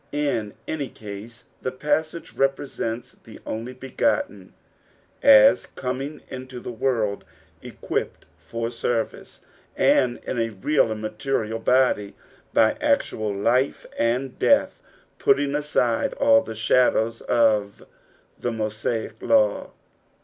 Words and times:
In 0.13 0.55
any 0.67 0.89
case, 0.89 1.43
the 1.61 1.71
passage 1.71 2.33
represents 2.33 3.11
the 3.23 3.39
Only 3.45 3.73
Begotten 3.73 4.51
aa 5.23 5.53
coming 5.75 6.21
into 6.27 6.59
the 6.59 6.71
world 6.71 7.23
equipped 7.61 8.25
for 8.35 8.71
service; 8.71 9.45
and 9.77 10.19
in 10.25 10.39
a 10.39 10.49
real 10.49 10.87
tind 10.87 11.03
material 11.03 11.59
uody, 11.59 12.13
by 12.51 12.77
actual 12.81 13.31
life 13.31 13.85
and 13.95 14.39
death, 14.39 14.81
putting 15.19 15.51
axide 15.55 16.15
all 16.19 16.41
the 16.41 16.55
shadows 16.55 17.21
of 17.21 17.85
the 18.39 18.49
tlosaic 18.49 19.21
law. 19.21 19.69